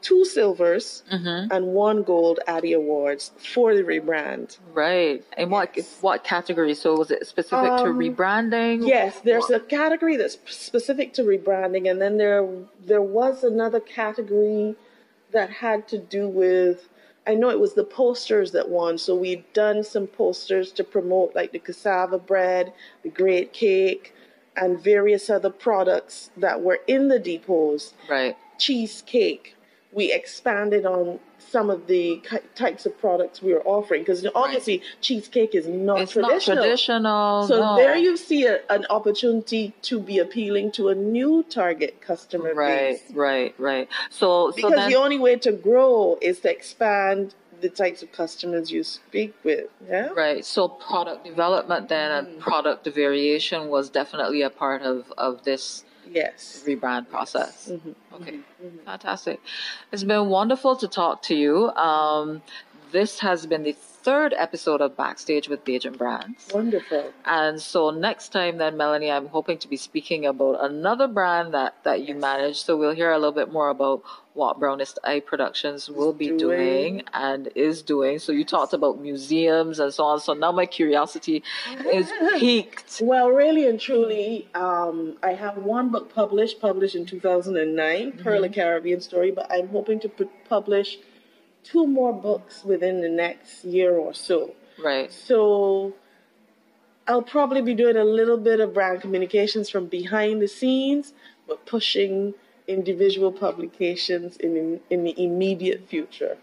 two 0.00 0.24
silvers 0.24 1.02
and 1.50 1.66
one 1.66 2.04
gold 2.04 2.38
Addy 2.46 2.72
Awards 2.72 3.32
for 3.52 3.74
the 3.74 3.82
rebrand. 3.82 4.58
Right. 4.72 5.24
And 5.36 5.50
what 5.50 5.76
what 6.00 6.22
category? 6.22 6.74
So 6.74 6.96
was 6.96 7.10
it 7.10 7.26
specific 7.26 7.70
to 7.78 7.86
Um, 7.86 7.98
rebranding? 7.98 8.86
Yes, 8.86 9.20
there's 9.24 9.50
a 9.50 9.58
category 9.58 10.16
that's 10.16 10.38
specific 10.46 11.12
to 11.14 11.22
rebranding, 11.22 11.90
and 11.90 12.00
then 12.00 12.16
there 12.18 12.46
there 12.86 13.02
was 13.02 13.42
another 13.42 13.80
category 13.80 14.76
that 15.32 15.50
had 15.50 15.88
to 15.88 15.98
do 15.98 16.28
with. 16.28 16.88
I 17.30 17.34
know 17.34 17.48
it 17.48 17.60
was 17.60 17.74
the 17.74 17.84
posters 17.84 18.50
that 18.52 18.68
won, 18.68 18.98
so 18.98 19.14
we'd 19.14 19.44
done 19.52 19.84
some 19.84 20.08
posters 20.08 20.72
to 20.72 20.82
promote 20.82 21.32
like 21.36 21.52
the 21.52 21.60
cassava 21.60 22.18
bread, 22.18 22.72
the 23.04 23.08
great 23.08 23.52
cake, 23.52 24.12
and 24.56 24.82
various 24.82 25.30
other 25.30 25.48
products 25.48 26.30
that 26.36 26.60
were 26.60 26.80
in 26.88 27.06
the 27.06 27.20
depots. 27.20 27.94
Right. 28.08 28.36
Cheesecake. 28.58 29.54
We 29.92 30.12
expanded 30.12 30.84
on 30.84 31.20
some 31.40 31.70
of 31.70 31.86
the 31.86 32.22
types 32.54 32.86
of 32.86 32.98
products 32.98 33.42
we 33.42 33.52
are 33.52 33.62
offering 33.62 34.02
because 34.02 34.26
obviously 34.34 34.82
cheesecake 35.00 35.54
is 35.54 35.66
not 35.66 36.00
It's 36.00 36.12
traditional. 36.12 36.56
not 36.56 36.62
traditional. 36.62 37.46
So 37.48 37.60
no. 37.60 37.76
there 37.76 37.96
you 37.96 38.16
see 38.16 38.46
a, 38.46 38.60
an 38.68 38.86
opportunity 38.90 39.74
to 39.82 40.00
be 40.00 40.18
appealing 40.18 40.72
to 40.72 40.88
a 40.88 40.94
new 40.94 41.42
target 41.48 42.00
customer 42.00 42.54
Right, 42.54 43.00
base. 43.00 43.02
right, 43.14 43.54
right. 43.58 43.88
So, 44.10 44.50
so 44.50 44.56
Because 44.56 44.72
then, 44.72 44.90
the 44.90 44.96
only 44.96 45.18
way 45.18 45.36
to 45.36 45.52
grow 45.52 46.18
is 46.20 46.40
to 46.40 46.50
expand 46.50 47.34
the 47.60 47.68
types 47.68 48.02
of 48.02 48.10
customers 48.12 48.70
you 48.70 48.82
speak 48.82 49.34
with. 49.44 49.66
Yeah. 49.86 50.08
Right. 50.16 50.44
So 50.44 50.66
product 50.68 51.24
development 51.26 51.88
then 51.88 52.10
and 52.10 52.26
Mm. 52.28 52.38
product 52.40 52.86
variation 52.86 53.68
was 53.68 53.90
definitely 53.90 54.42
a 54.42 54.50
part 54.50 54.82
of, 54.82 55.12
of 55.18 55.44
this 55.44 55.84
Yes. 56.12 56.62
rebrand 56.66 57.08
process. 57.08 57.70
Mhm. 57.70 57.94
Okay. 58.14 58.40
Mhm. 58.62 58.84
Fantastic. 58.84 59.40
It's 59.92 60.04
been 60.04 60.28
wonderful 60.28 60.76
to 60.76 60.88
talk 60.88 61.22
to 61.22 61.34
you. 61.34 61.70
Um, 61.70 62.42
this 62.92 63.20
has 63.20 63.46
been 63.46 63.62
the 63.62 63.74
third 64.02 64.34
episode 64.36 64.80
of 64.80 64.96
Backstage 64.96 65.48
with 65.48 65.64
Bajan 65.64 65.96
Brands. 65.98 66.48
Wonderful. 66.54 67.12
And 67.24 67.60
so 67.60 67.90
next 67.90 68.30
time 68.32 68.56
then, 68.58 68.76
Melanie, 68.76 69.10
I'm 69.10 69.26
hoping 69.28 69.58
to 69.58 69.68
be 69.68 69.76
speaking 69.76 70.24
about 70.26 70.64
another 70.64 71.06
brand 71.06 71.52
that, 71.54 71.74
that 71.84 72.00
you 72.00 72.14
Yes. 72.14 72.20
manage. 72.20 72.62
So 72.62 72.76
we'll 72.76 72.94
hear 72.94 73.10
a 73.12 73.18
little 73.18 73.32
bit 73.32 73.52
more 73.52 73.68
about 73.68 74.02
what 74.34 74.58
Brownest 74.58 74.98
Eye 75.04 75.20
Productions 75.20 75.90
will 75.90 76.12
be 76.12 76.28
doing. 76.28 76.38
doing. 76.38 77.02
and 77.12 77.48
is 77.54 77.82
doing. 77.82 78.18
So 78.18 78.32
you 78.32 78.44
talked 78.44 78.72
about 78.72 79.00
museums 79.00 79.78
and 79.78 79.92
so 79.92 80.04
on. 80.04 80.20
So 80.20 80.32
now 80.34 80.52
my 80.52 80.66
curiosity 80.66 81.42
is 81.92 82.10
piqued. 82.38 83.00
Well, 83.02 83.28
really 83.30 83.66
and 83.66 83.78
truly, 83.78 84.48
um, 84.54 85.16
I 85.22 85.32
have 85.34 85.58
one 85.58 85.90
book 85.90 86.14
published, 86.14 86.60
published 86.60 86.94
in 86.94 87.04
2009, 87.06 88.12
Pearl 88.22 88.44
a 88.44 88.48
Caribbean 88.48 89.00
Story, 89.00 89.30
but 89.30 89.46
I'm 89.52 89.68
hoping 89.68 90.00
to 90.00 90.08
pu- 90.08 90.30
publish 90.48 90.98
two 91.62 91.86
more 91.86 92.12
books 92.12 92.64
within 92.64 93.00
the 93.00 93.08
next 93.08 93.64
year 93.64 93.96
or 93.96 94.14
so. 94.14 94.54
Right. 94.82 95.12
So 95.12 95.94
I'll 97.06 97.22
probably 97.22 97.62
be 97.62 97.74
doing 97.74 97.96
a 97.96 98.04
little 98.04 98.38
bit 98.38 98.60
of 98.60 98.74
brand 98.74 99.00
communications 99.00 99.68
from 99.68 99.86
behind 99.86 100.40
the 100.40 100.48
scenes, 100.48 101.12
but 101.46 101.66
pushing 101.66 102.34
individual 102.66 103.32
publications 103.32 104.36
in 104.36 104.80
in 104.90 105.04
the 105.04 105.14
immediate 105.22 105.88
future. 105.88 106.38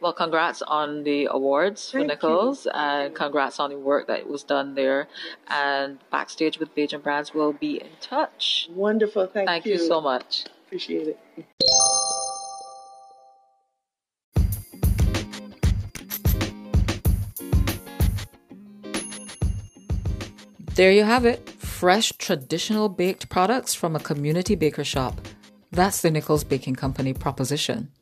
Well, 0.00 0.12
congrats 0.12 0.60
on 0.60 1.04
the 1.04 1.28
awards 1.30 1.90
for 1.90 1.98
Thank 1.98 2.08
Nichols, 2.08 2.66
you. 2.66 2.72
and 2.74 3.14
congrats 3.14 3.58
on 3.58 3.70
the 3.70 3.78
work 3.78 4.06
that 4.08 4.28
was 4.28 4.42
done 4.42 4.74
there. 4.74 5.08
And 5.48 5.98
backstage 6.10 6.58
with 6.58 6.74
Bajan 6.74 7.02
Brands 7.02 7.32
will 7.32 7.54
be 7.54 7.80
in 7.80 7.88
touch. 8.02 8.68
Wonderful. 8.70 9.26
Thank, 9.28 9.46
you. 9.46 9.46
Thank 9.46 9.66
you 9.66 9.78
so 9.78 10.02
much. 10.02 10.44
Appreciate 10.66 11.08
it. 11.08 11.93
There 20.74 20.90
you 20.90 21.04
have 21.04 21.24
it 21.24 21.48
fresh, 21.50 22.10
traditional 22.18 22.88
baked 22.88 23.28
products 23.28 23.74
from 23.74 23.94
a 23.94 24.00
community 24.00 24.56
baker 24.56 24.82
shop. 24.82 25.20
That's 25.70 26.00
the 26.00 26.10
Nichols 26.10 26.42
Baking 26.42 26.74
Company 26.74 27.12
proposition. 27.14 27.92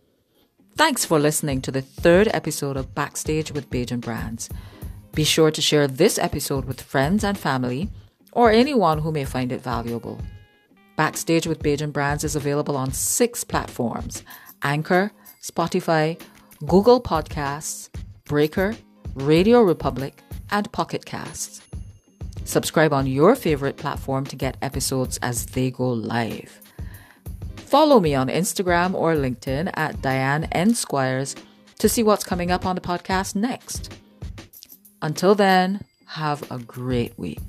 Thanks 0.74 1.04
for 1.04 1.18
listening 1.18 1.60
to 1.62 1.70
the 1.70 1.82
third 1.82 2.28
episode 2.32 2.78
of 2.78 2.94
Backstage 2.94 3.52
with 3.52 3.68
Bajan 3.68 4.00
Brands. 4.00 4.48
Be 5.14 5.22
sure 5.22 5.50
to 5.50 5.60
share 5.60 5.86
this 5.86 6.18
episode 6.18 6.64
with 6.64 6.80
friends 6.80 7.24
and 7.24 7.36
family 7.36 7.90
or 8.32 8.50
anyone 8.50 9.00
who 9.00 9.12
may 9.12 9.26
find 9.26 9.52
it 9.52 9.60
valuable. 9.60 10.18
Backstage 10.96 11.46
with 11.46 11.62
Bajan 11.62 11.92
Brands 11.92 12.24
is 12.24 12.36
available 12.36 12.78
on 12.78 12.90
six 12.92 13.44
platforms 13.44 14.22
Anchor, 14.62 15.12
Spotify, 15.42 16.18
Google 16.66 17.02
Podcasts, 17.02 17.90
Breaker, 18.24 18.74
RadioPublic, 19.14 20.14
and 20.50 20.72
Pocket 20.72 21.04
Casts. 21.04 21.60
Subscribe 22.44 22.92
on 22.92 23.06
your 23.06 23.34
favorite 23.34 23.76
platform 23.76 24.26
to 24.26 24.36
get 24.36 24.56
episodes 24.62 25.18
as 25.22 25.46
they 25.46 25.70
go 25.70 25.90
live. 25.90 26.60
Follow 27.56 28.00
me 28.00 28.14
on 28.14 28.28
Instagram 28.28 28.94
or 28.94 29.14
LinkedIn 29.14 29.70
at 29.74 30.02
Diane 30.02 30.44
N. 30.52 30.74
Squires 30.74 31.34
to 31.78 31.88
see 31.88 32.02
what's 32.02 32.24
coming 32.24 32.50
up 32.50 32.66
on 32.66 32.74
the 32.74 32.80
podcast 32.80 33.34
next. 33.34 33.94
Until 35.00 35.34
then, 35.34 35.82
have 36.06 36.48
a 36.50 36.58
great 36.58 37.18
week. 37.18 37.40